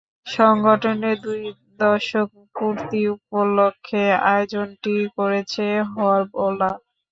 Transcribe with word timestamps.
সংগঠনের 0.27 1.17
দুই 1.25 1.41
দশক 1.79 2.27
পূর্তি 2.55 2.99
উপলক্ষে 3.15 4.03
আয়োজনটি 4.27 4.95
করেছে 5.17 5.63
হরবোলা। 5.91 6.71